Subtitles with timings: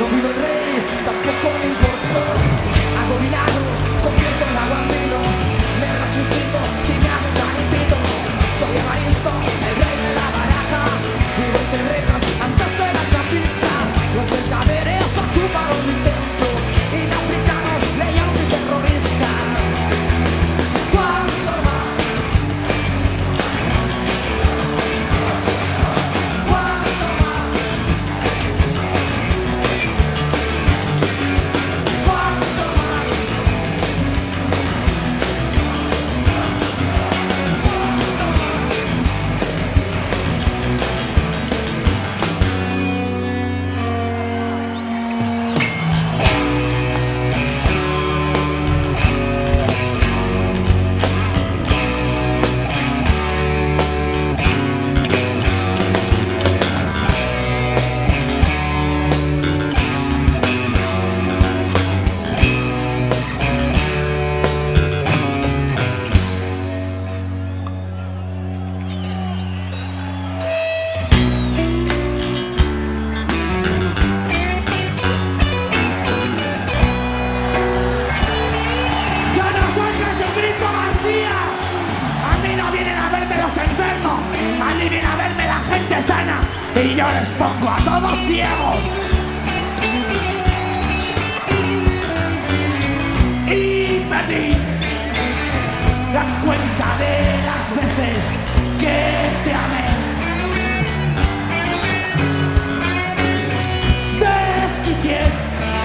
[0.00, 0.39] 높이 높이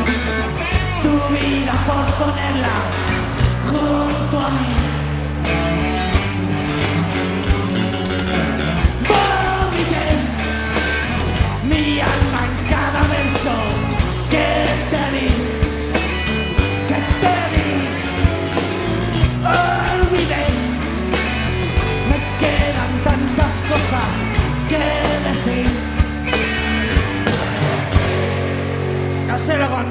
[0.06, 1.11] Tu
[1.66, 2.75] la fortunella
[3.70, 4.86] con a amico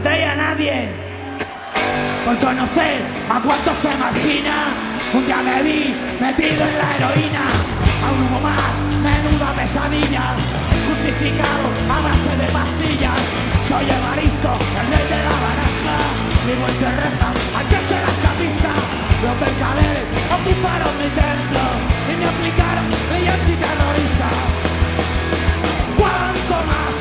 [0.04, 0.88] se a nadie
[2.26, 3.00] por conocer
[3.30, 4.68] a cuánto se imagina.
[5.14, 7.44] Un día me vi metido en la heroína,
[8.04, 10.36] aún hubo más, menuda pesadilla,
[10.84, 13.20] crucificado a base de pastillas.
[13.64, 15.96] Soy Evaristo, el rey de la baraja,
[16.44, 18.72] vivo entre rejas, antes era chapista.
[19.24, 20.04] Los mercaderes
[20.36, 21.64] ocuparon mi templo
[22.10, 24.28] y me aplicaron ley antiterrorista.
[25.96, 26.94] ¿Cuánto más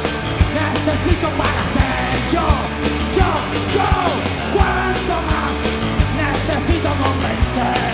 [0.55, 2.92] necesito para ser yo?
[3.15, 3.21] Yo,
[3.75, 3.89] yo,
[4.53, 5.55] ¿cuánto más
[6.17, 7.93] necesito convencer?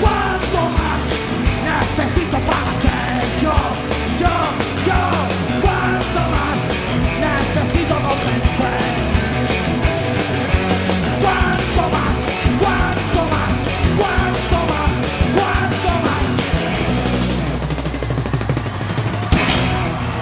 [0.00, 1.02] ¿Cuánto más
[1.96, 3.56] necesito para ser yo?
[4.20, 4.34] Yo,
[4.86, 5.00] yo,
[5.62, 6.60] ¿cuánto más
[7.18, 8.82] necesito convencer?
[11.22, 12.16] ¿Cuánto más?
[12.62, 13.54] ¿Cuánto más?
[13.98, 14.92] ¿Cuánto más?
[15.34, 16.22] ¿Cuánto más?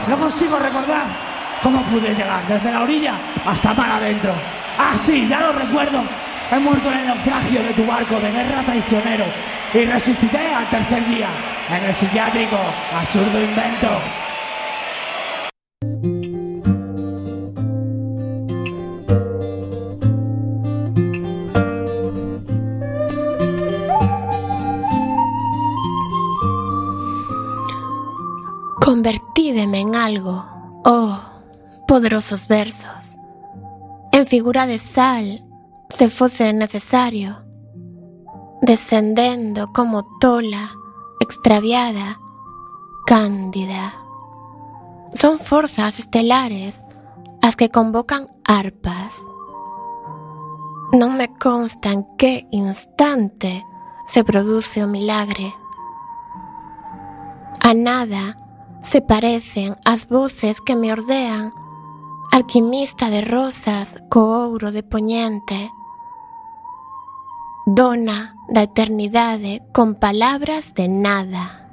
[0.09, 1.20] No consigo recordar
[1.71, 3.15] cómo pude llegar desde la orilla
[3.47, 4.33] hasta mar adentro.
[4.79, 6.03] Ah, sí, ya lo recuerdo.
[6.51, 9.25] He muerto en el naufragio de tu barco de guerra traicionero
[9.73, 11.29] y resucité al tercer día
[11.69, 12.57] en el psiquiátrico.
[12.99, 13.89] Absurdo invento.
[28.81, 30.45] Convertídeme en algo,
[30.85, 31.30] oh
[31.91, 33.19] poderosos versos,
[34.13, 35.45] en figura de sal,
[35.89, 37.45] se fose necesario,
[38.63, 40.71] descendendo como tola
[41.19, 42.21] extraviada,
[43.07, 43.93] cándida.
[45.15, 46.85] Son fuerzas estelares
[47.43, 49.27] las que convocan arpas.
[50.93, 53.67] No me consta en qué instante
[54.07, 55.53] se produce un milagre.
[57.61, 58.37] A nada
[58.81, 61.53] se parecen as voces que me ordean,
[62.31, 65.73] alquimista de rosas co ouro de poñente,
[67.67, 71.67] dona da eternidade con palabras de nada.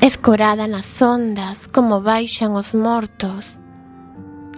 [0.00, 3.58] Escorada nas ondas como baixan os mortos,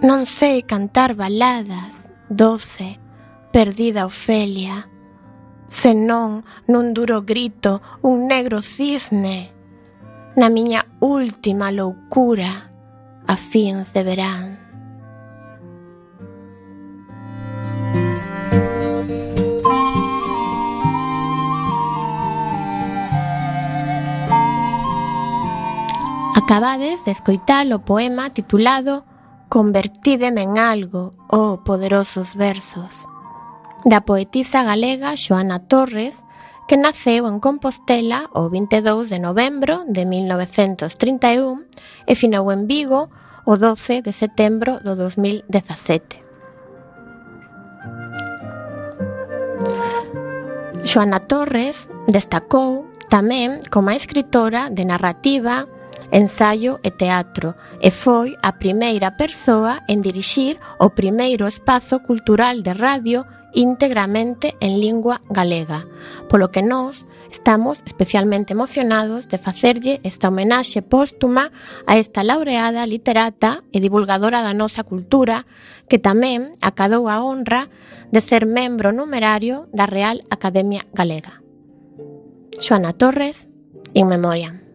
[0.05, 3.01] non sei cantar baladas, doce,
[3.49, 4.85] perdida Ofelia,
[5.65, 9.49] senón nun duro grito un negro cisne,
[10.37, 12.68] na miña última loucura
[13.29, 14.57] a fins de verán.
[26.35, 29.05] Acabades de escoitar o poema titulado
[29.47, 33.05] Convertídeme en algo, oh poderosos versos,
[33.85, 36.25] da poetisa galega Xoana Torres,
[36.67, 41.69] que naceu en Compostela o 22 de novembro de 1931
[42.09, 43.13] e finou en Vigo
[43.45, 46.23] o 12 de setembro do 2017.
[50.85, 55.69] Xoana Torres destacou tamén como escritora de narrativa,
[56.09, 62.73] ensaio e teatro e foi a primeira persoa en dirixir o primeiro espazo cultural de
[62.73, 65.85] radio íntegramente en lingua galega,
[66.29, 71.51] polo que nós Estamos especialmente emocionados de facerlle esta homenaxe póstuma
[71.85, 75.45] a esta laureada literata e divulgadora da nosa cultura
[75.85, 77.69] que tamén acadou a honra
[78.09, 81.41] de ser membro numerario da Real Academia Galega.
[82.57, 83.47] Xoana Torres,
[83.93, 84.68] In Memoriam.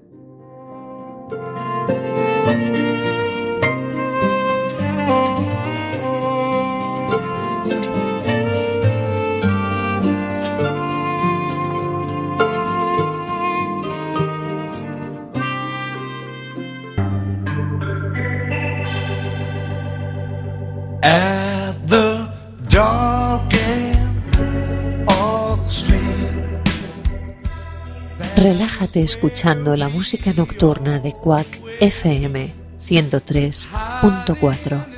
[28.45, 31.47] Relájate escuchando la música nocturna de Quack
[31.81, 34.94] FM 103.4.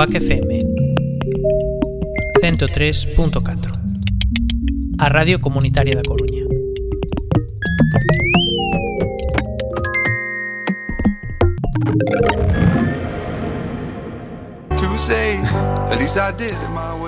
[0.00, 0.64] Cuac FM
[2.40, 6.40] 103.4 A Radio Comunitaria da Coruña.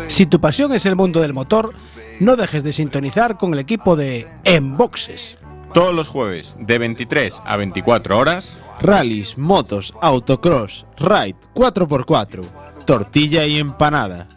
[0.09, 1.73] Si tu pasión es el mundo del motor,
[2.21, 5.39] no dejes de sintonizar con el equipo de Enboxes.
[5.73, 12.45] Todos los jueves, de 23 a 24 horas, rallies, motos, autocross, ride 4x4,
[12.85, 14.29] tortilla y empanada.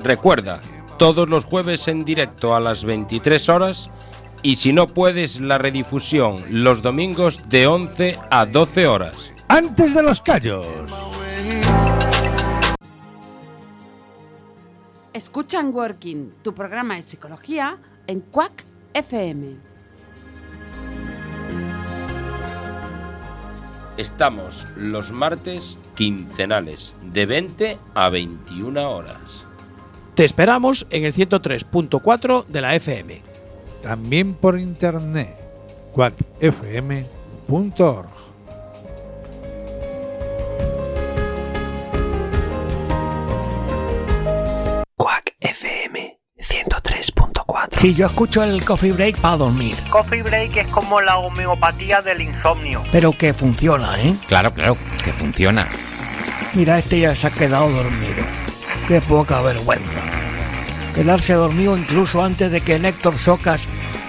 [0.00, 0.60] Recuerda,
[0.98, 3.90] todos los jueves en directo a las 23 horas
[4.42, 9.30] y si no puedes, la redifusión los domingos de 11 a 12 horas.
[9.48, 10.66] Antes de los callos.
[15.12, 19.71] Escuchan Working, tu programa de psicología en Quack FM.
[23.96, 29.44] Estamos los martes quincenales de 20 a 21 horas.
[30.14, 33.20] Te esperamos en el 103.4 de la FM.
[33.82, 35.36] También por internet,
[35.92, 37.02] quackfm.org.
[47.82, 49.74] Sí, yo escucho el coffee break para dormir.
[49.90, 52.80] Coffee break es como la homeopatía del insomnio.
[52.92, 54.14] Pero que funciona, ¿eh?
[54.28, 55.68] Claro, claro, que funciona.
[56.54, 58.22] Mira, este ya se ha quedado dormido.
[58.86, 59.98] Qué poca vergüenza.
[60.94, 63.66] Quedarse dormido incluso antes de que Néctor Socas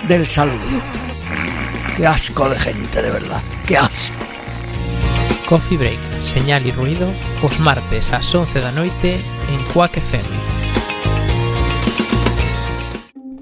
[0.07, 0.59] del saludo.
[1.97, 3.41] Qué asco de gente, de verdad.
[3.65, 4.13] Qué asco.
[5.49, 7.07] Coffee Break, señal y ruido,
[7.41, 10.52] os martes ás 11 da noite en Quack FM.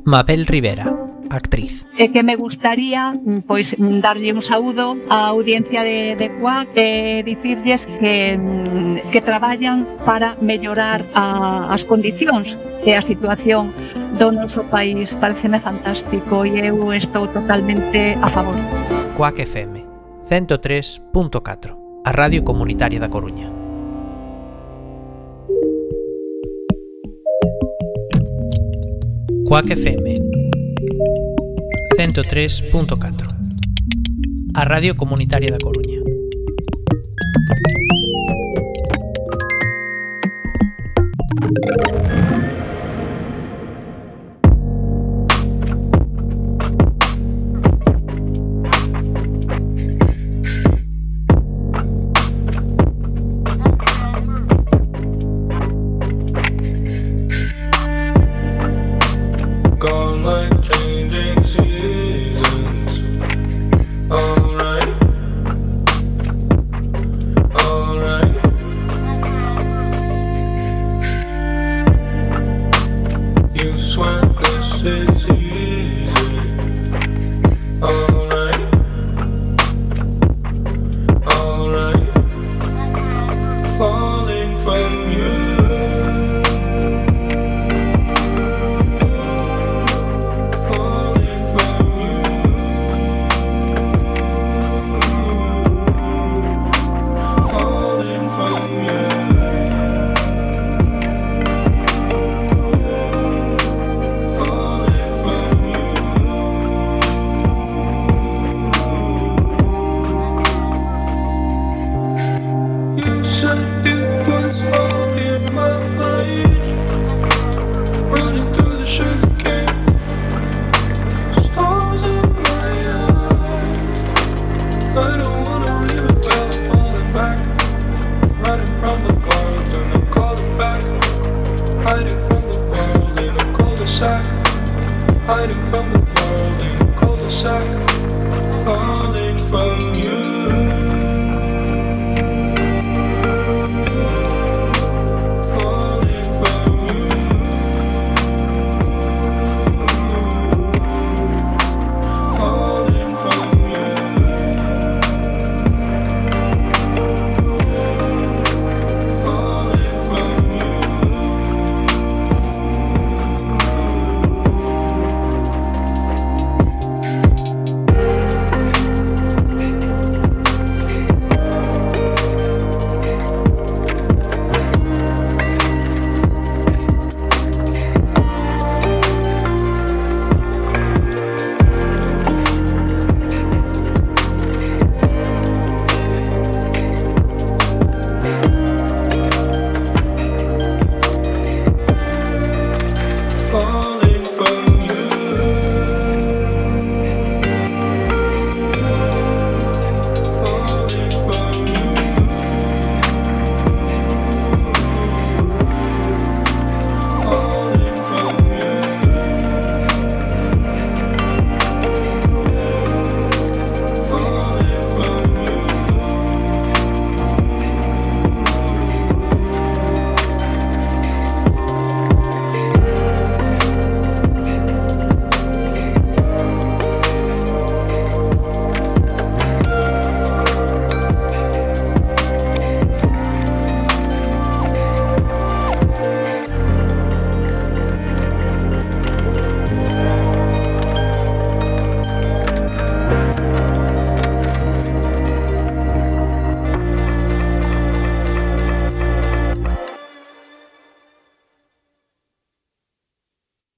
[0.04, 0.92] Mabel Rivera,
[1.30, 1.86] actriz.
[1.98, 6.74] E que me gustaría mm, pois mm, darlle un saúdo á audiencia de, de Cuac
[6.76, 12.50] e dicirlles que, mm, que traballan para mellorar a, as condicións
[12.82, 13.70] e a situación
[14.18, 15.14] do noso país.
[15.22, 18.58] Pareceme fantástico e eu estou totalmente a favor.
[19.14, 19.86] Cuac FM
[20.26, 23.61] 103.4, a Radio Comunitaria da Coruña.
[29.52, 30.18] FM
[31.98, 33.36] 103.4
[34.56, 36.00] A Radio Comunitaria da Coruña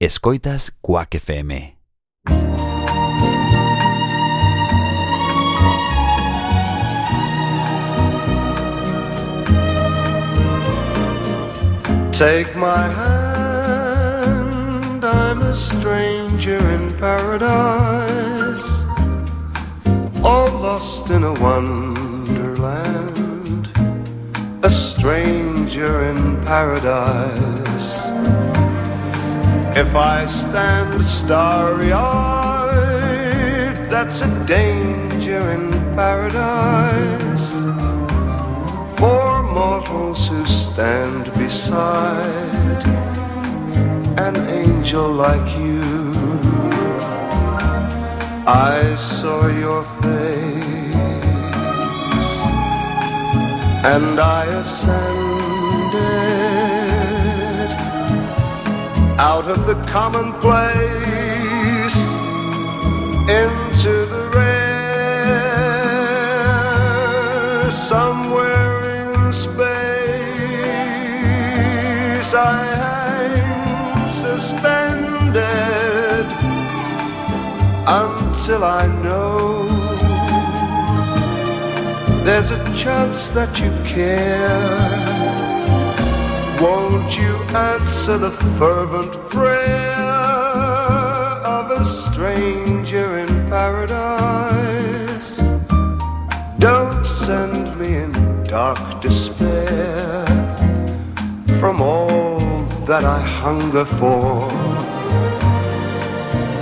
[0.04, 1.76] Escoitas Quack FM.
[12.12, 18.62] Take my hand, I'm a stranger in paradise,
[20.22, 22.10] all lost in a wonderland,
[24.62, 27.53] a stranger in paradise.
[29.76, 37.50] If I stand starry eyed, that's a danger in paradise
[38.96, 42.84] for mortals who stand beside
[44.16, 45.82] an angel like you.
[48.46, 50.94] I saw your face
[53.84, 55.23] and I ascended
[59.32, 60.44] out of the commonplace
[63.42, 64.90] into the rare
[67.70, 68.74] somewhere
[69.14, 69.54] in space
[72.34, 75.34] I hang suspended
[78.04, 79.66] until I know
[82.26, 85.13] there's a chance that you care.
[86.64, 90.00] Won't you answer the fervent prayer
[91.58, 95.36] of a stranger in paradise?
[96.58, 98.12] Don't send me in
[98.44, 100.24] dark despair
[101.60, 102.40] from all
[102.86, 104.48] that I hunger for.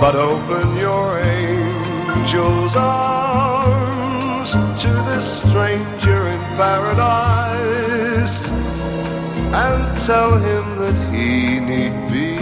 [0.01, 7.23] But open your angel's arms to this stranger in paradise
[9.53, 12.33] and tell him that he need be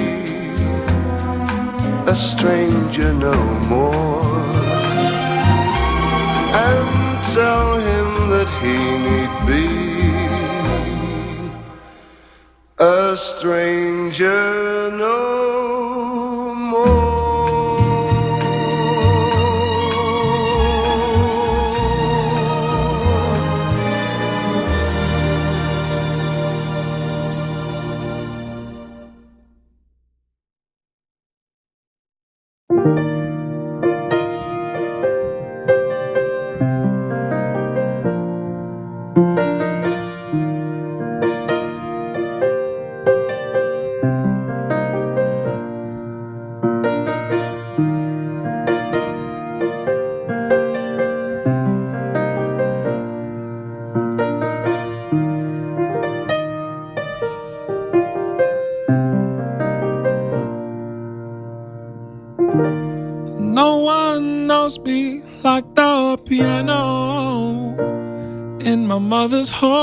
[2.10, 3.36] a stranger no
[3.68, 4.24] more.
[6.68, 9.68] And tell him that he need be
[12.80, 15.91] a stranger no
[69.50, 69.81] was.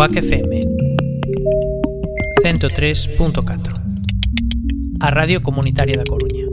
[0.00, 0.64] Quack FM
[2.42, 3.82] 103.4
[4.98, 6.48] A Radio Comunitaria da Coruña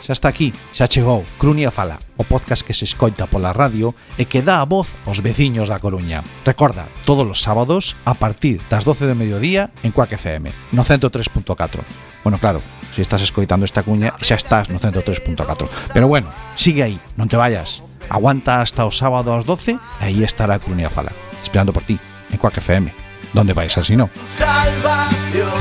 [0.00, 4.24] Xa está aquí, xa chegou Crunia Fala, o podcast que se escoita pola radio e
[4.24, 6.24] que dá a voz aos veciños da Coruña.
[6.48, 11.84] Recorda, todos os sábados a partir das 12 de mediodía en Cuac FM, no 103.4.
[12.24, 15.68] Bueno, claro, se estás escoitando esta cuña xa estás no 103.4.
[15.92, 17.82] Pero bueno, sigue aí, non te vayas.
[18.08, 22.00] Aguanta hasta o sábado ás 12 e aí estará Crunia Fala, esperando por ti,
[22.32, 22.88] en Quack FM.
[23.36, 24.08] ¿Dónde vais así no?
[24.38, 25.52] Salvación.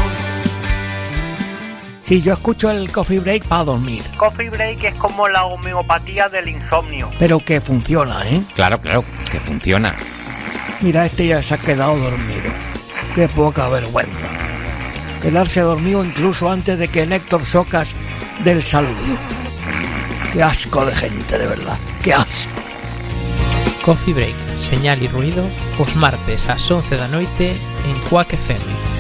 [1.99, 6.47] Sí, yo escucho el coffee break para dormir, Coffee break es como la homeopatía del
[6.47, 7.09] insomnio.
[7.19, 8.41] pero que funciona, ¿eh?
[8.55, 9.93] Claro, claro, que funciona.
[10.79, 12.49] Mira, este ya se ha quedado dormido.
[13.13, 14.25] Qué poca vergüenza.
[15.21, 17.93] Quedarse dormido incluso antes de que Néctor Socas
[18.43, 18.95] del saludo.
[20.34, 21.77] Qué asco de gente, de verdad.
[22.03, 22.51] Qué asco.
[23.84, 25.47] Coffee Break, señal e ruido
[25.80, 27.56] os martes ás 11 da noite
[27.88, 28.96] en Quack FM.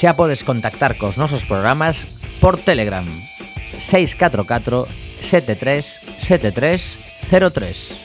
[0.00, 2.08] xa podes contactar cos nosos programas
[2.40, 3.04] por Telegram.
[3.76, 4.88] 644
[5.20, 8.00] 73 73 03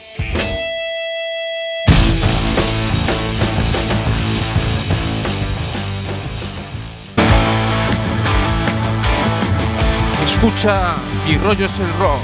[10.25, 10.95] Escucha
[11.29, 12.19] y rollos el rock.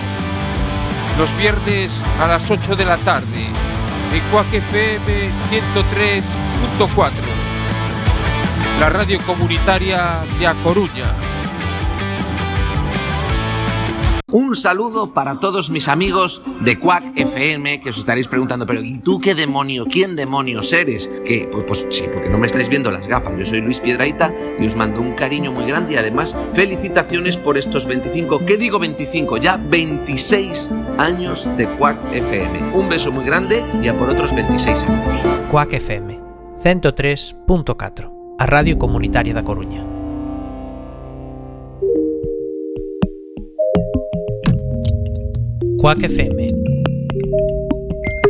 [1.17, 3.47] Los viernes a las 8 de la tarde.
[4.11, 5.31] En Cuac FM
[6.77, 7.30] 103.4
[8.81, 11.13] la radio comunitaria de A Coruña.
[14.31, 18.97] Un saludo para todos mis amigos de Quack FM que os estaréis preguntando, pero ¿y
[18.97, 19.85] tú qué demonio?
[19.85, 21.11] ¿Quién demonios eres?
[21.23, 23.37] Que pues, pues sí, porque no me estáis viendo las gafas.
[23.37, 27.59] Yo soy Luis Piedraita y os mando un cariño muy grande y además felicitaciones por
[27.59, 29.37] estos 25, ¿qué digo 25?
[29.37, 32.73] Ya 26 años de Quack FM.
[32.73, 35.21] Un beso muy grande y a por otros 26 años.
[35.51, 36.19] Quack FM
[36.63, 39.85] 103.4 a Radio Comunitaria da Coruña.
[45.77, 46.49] Coac FM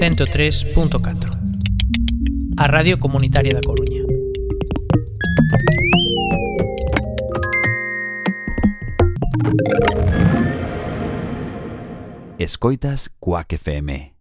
[0.02, 1.32] 103.4
[2.58, 4.04] A Radio Comunitaria da Coruña.
[12.38, 14.12] Escoitas Coac FM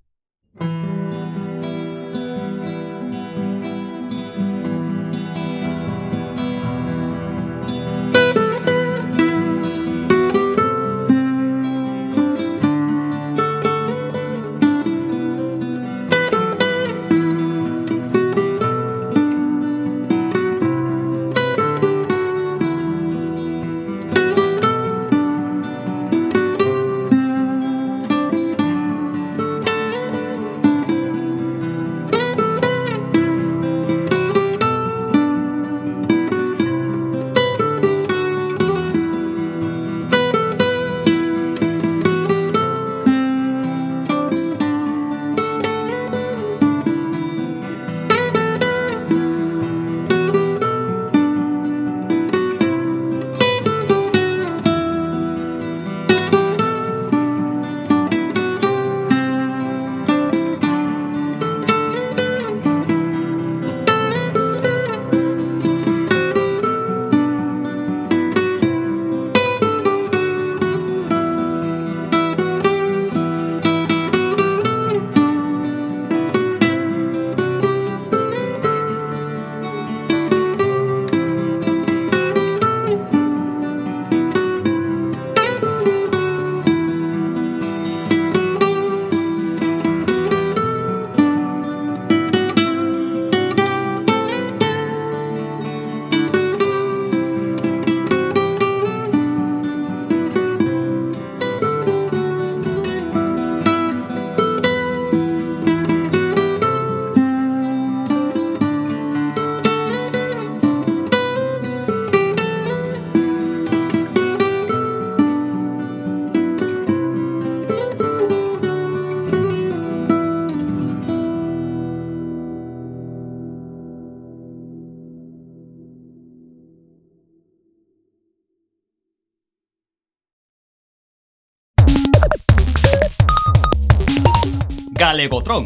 [135.11, 135.65] Galegotron.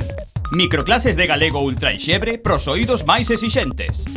[0.52, 4.08] Microclases de galego ultra enxebre pros oídos máis exixentes.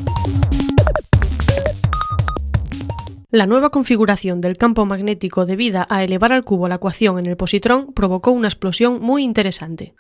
[3.28, 7.36] La nueva configuración del campo magnético debida a elevar al cubo la ecuación en el
[7.36, 10.00] positrón provocou unha explosión moi interesante.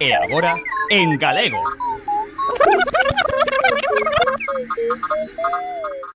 [0.00, 0.56] E agora,
[0.88, 1.60] en galego.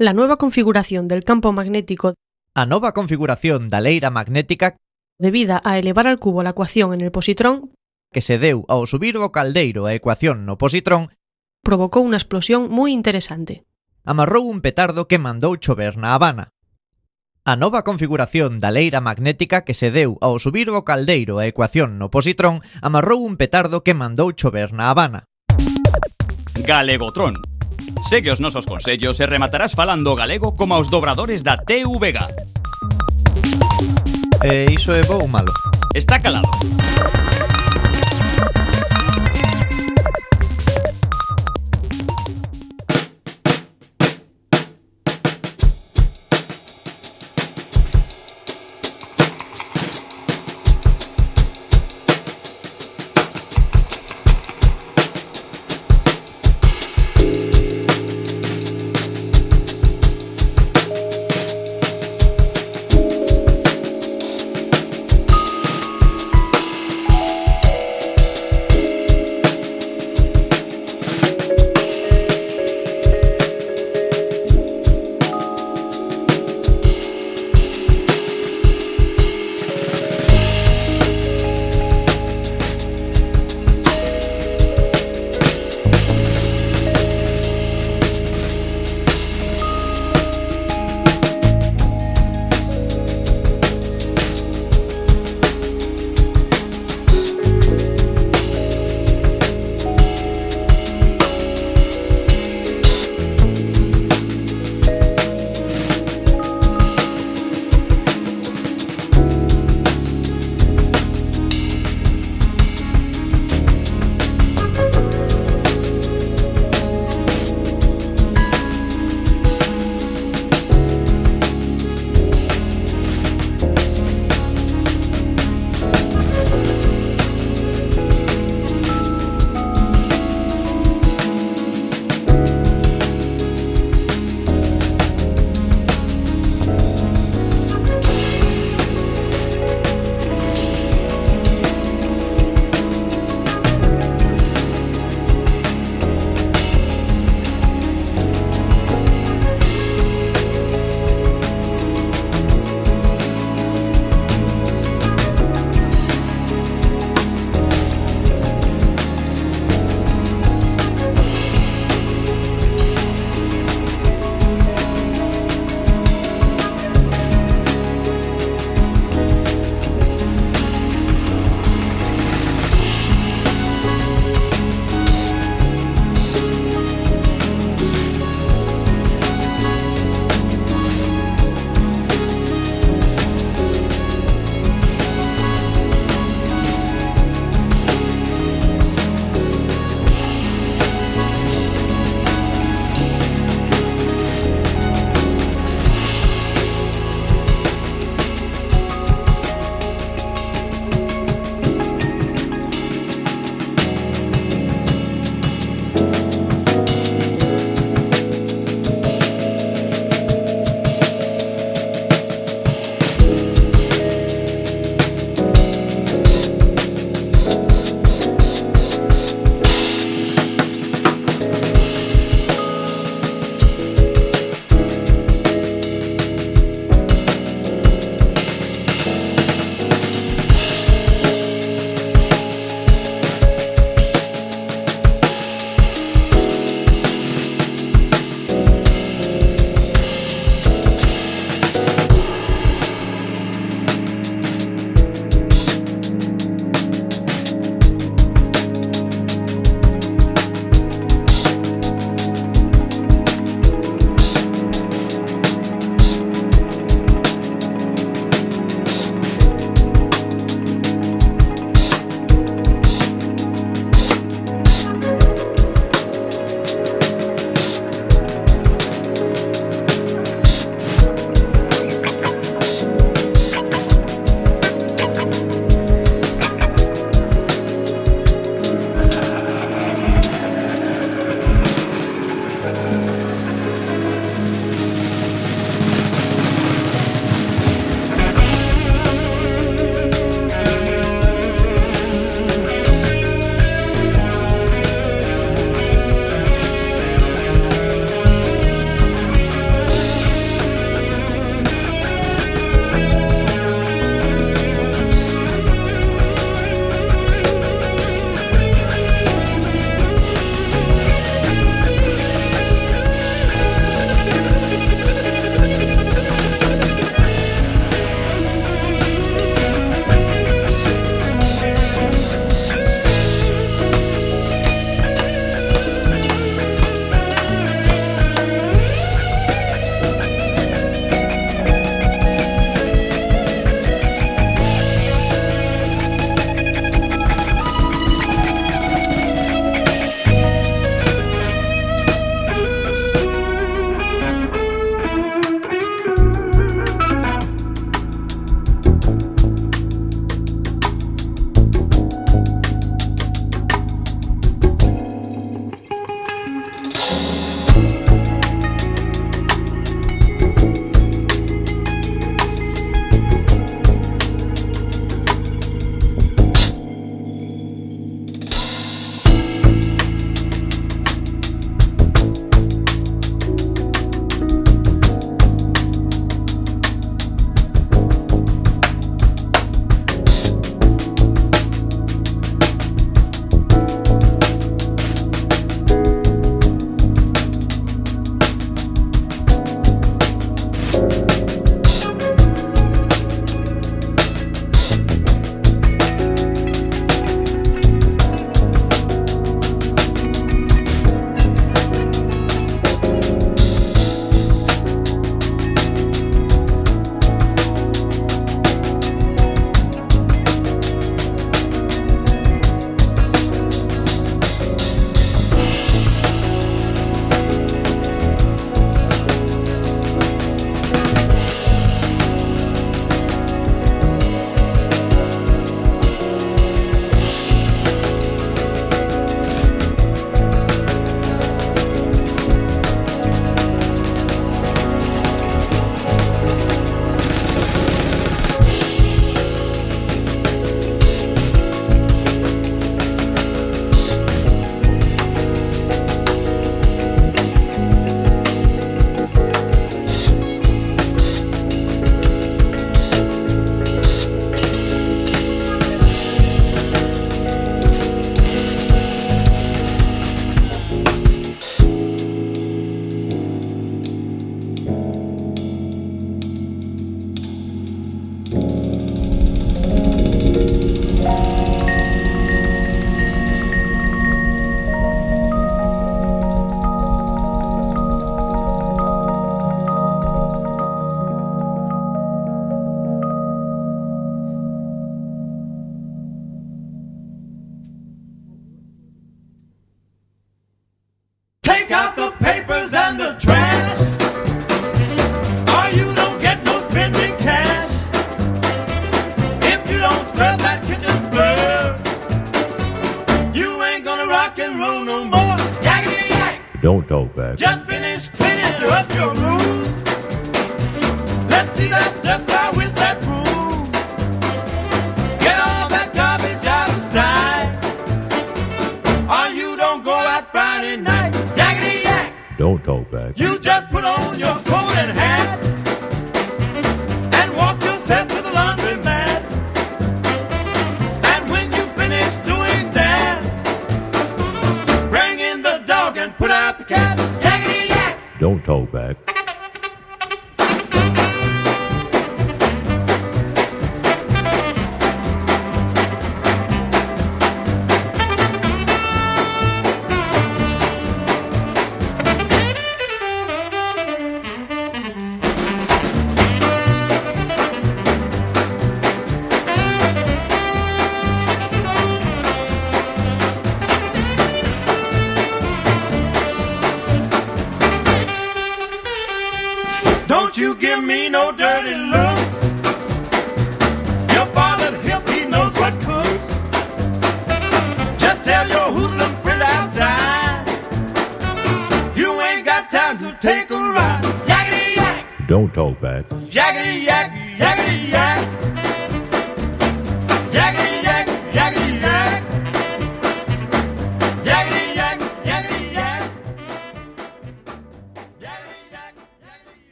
[0.00, 2.16] La nueva configuración del campo magnético
[2.56, 4.76] A nova configuración da leira magnética
[5.22, 7.70] debida a elevar al cubo la ecuación en el positrón
[8.12, 11.14] que se deu ao subir o caldeiro a ecuación no positrón
[11.64, 13.64] provocou unha explosión moi interesante.
[14.04, 16.52] Amarrou un petardo que mandou chover na Habana.
[17.42, 21.96] A nova configuración da leira magnética que se deu ao subir o caldeiro a ecuación
[21.96, 25.26] no positrón amarrou un petardo que mandou chover na Habana.
[26.62, 27.40] Galegotron.
[28.06, 32.18] Segue os nosos consellos e rematarás falando galego como aos dobradores da TVG.
[34.44, 35.52] E iso é bo ou malo?
[35.94, 36.48] Está calado.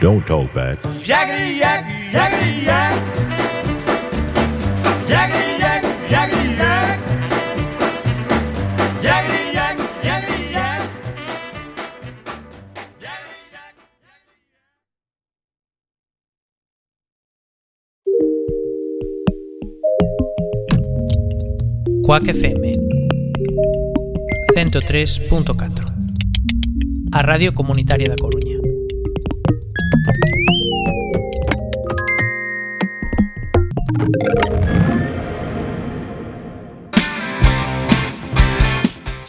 [0.00, 0.78] Don't talk back.
[1.04, 3.39] yakety yak, yakety yak.
[22.10, 22.74] Quack FM
[24.56, 25.94] 103.4
[27.14, 28.58] A Radio Comunitaria da Coruña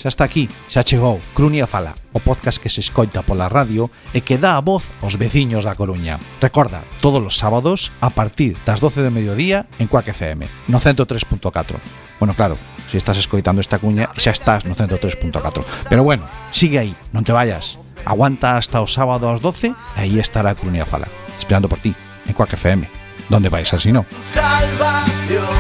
[0.01, 4.25] Xa está aquí, xa chegou Crunia Fala, o podcast que se escoita pola radio e
[4.25, 6.17] que dá a voz aos veciños da Coruña.
[6.41, 11.77] Recorda, todos os sábados a partir das 12 de mediodía en Cuac FM, no 103.4.
[12.17, 12.57] Bueno, claro,
[12.91, 15.63] se estás escoitando esta cuña xa estás no 103.4.
[15.87, 17.79] Pero bueno, sigue aí, non te vayas.
[18.03, 21.07] Aguanta hasta o sábado ás 12 e aí estará Crunia Fala,
[21.39, 21.95] esperando por ti,
[22.27, 22.83] en Quack FM.
[23.31, 24.03] Donde vais así no?
[24.35, 25.55] Salvación.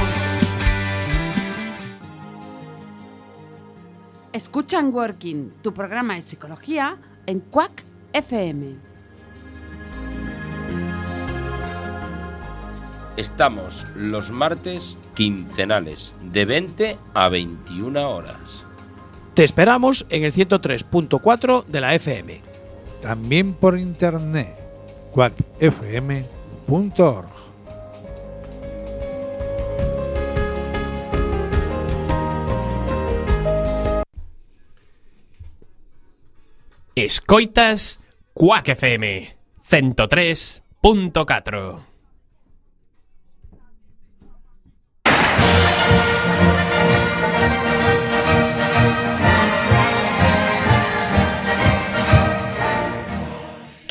[4.35, 6.99] Escuchan Working, tu programa de psicología
[7.31, 8.90] en Quack FM.
[13.17, 18.63] Estamos los martes quincenales de 20 a 21 horas.
[19.33, 22.41] Te esperamos en el 103.4 de la FM.
[23.01, 24.55] También por internet,
[25.11, 26.31] quackfm.org.
[36.95, 37.99] Escoitas
[38.33, 39.35] Quack FM
[39.69, 41.90] 103.4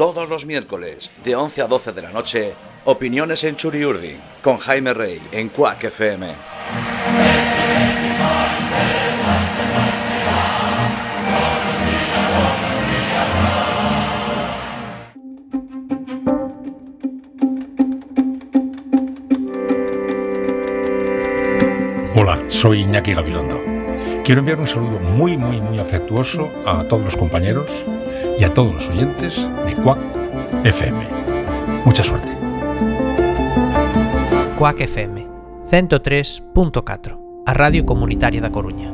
[0.00, 2.54] Todos los miércoles, de 11 a 12 de la noche,
[2.86, 6.26] opiniones en Churiurdi, con Jaime Rey, en Quack FM.
[22.16, 23.60] Hola, soy Iñaki Gabilondo.
[24.24, 27.84] Quiero enviar un saludo muy, muy, muy afectuoso a todos los compañeros
[28.38, 29.98] y a todos los oyentes de Quack
[30.64, 31.06] FM.
[31.84, 32.28] Mucha suerte.
[34.58, 35.26] Quack FM
[35.70, 38.92] 103.4 A Radio Comunitaria da Coruña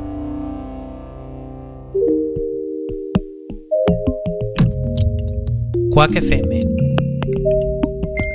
[5.91, 6.65] Quack FM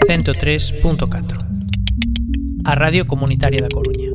[0.07, 1.47] 103.4
[2.67, 4.11] A Radio Comunitaria da Coruña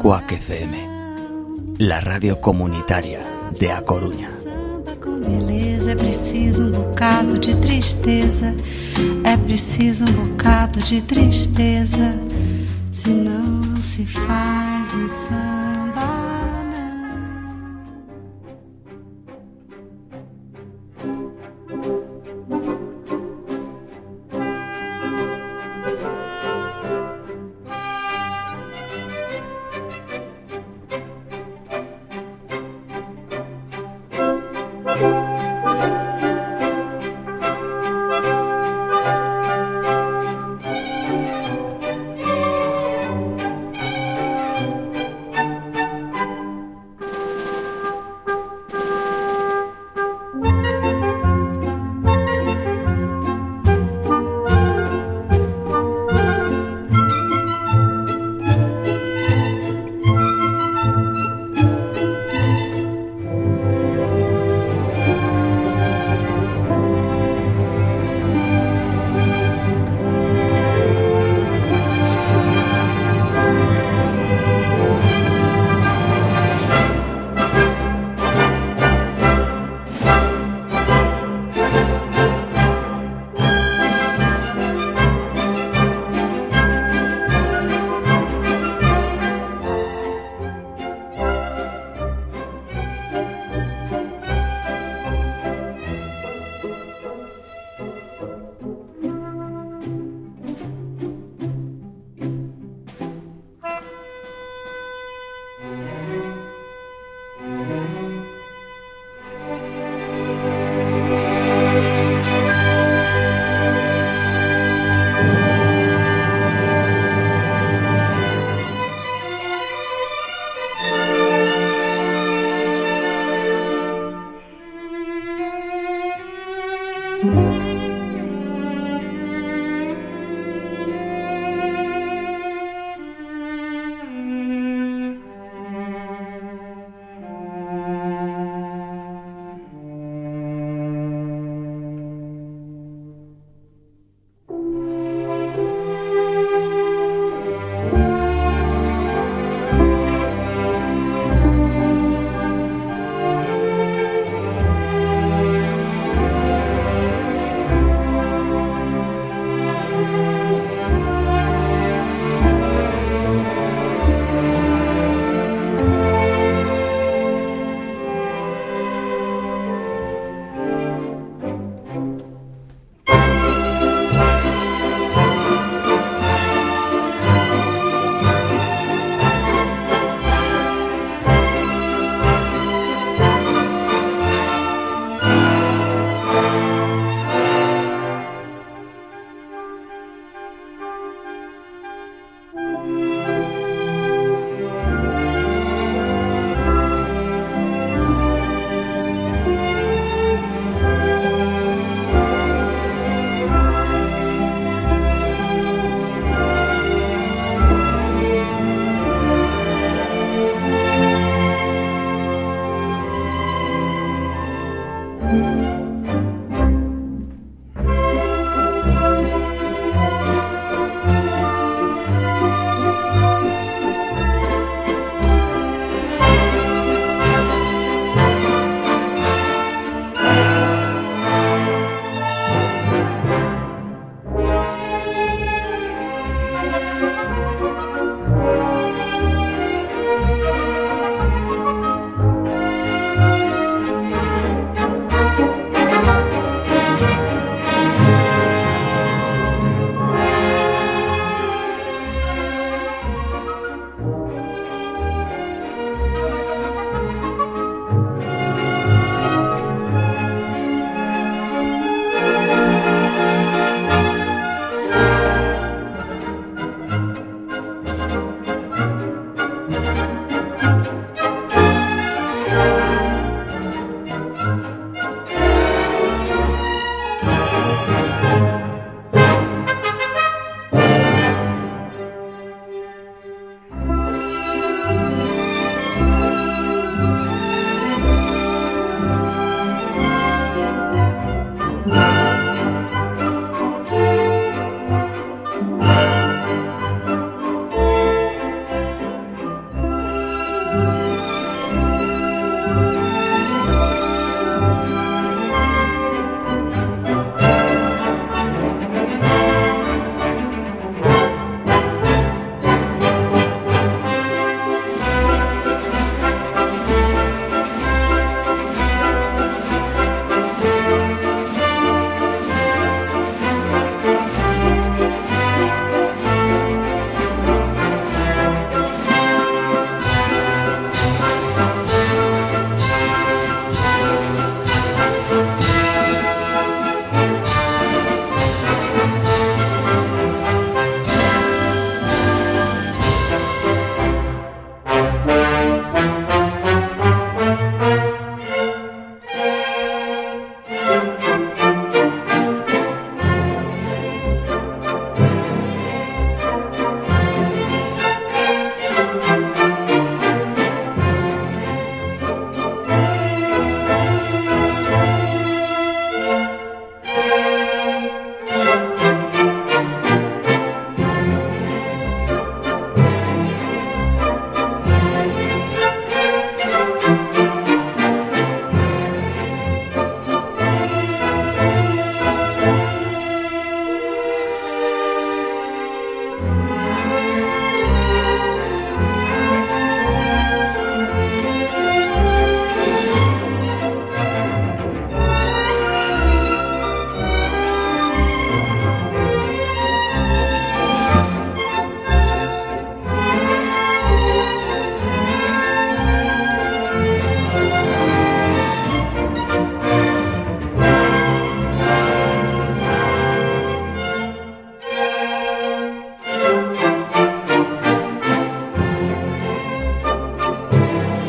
[0.00, 3.20] Quack FM, la radio comunitaria
[3.58, 4.28] de A Coruña.
[5.26, 5.92] beleza.
[5.92, 8.54] É preciso um bocado de tristeza.
[9.24, 12.14] É preciso um bocado de tristeza.
[12.90, 15.71] Senão se faz um sangue.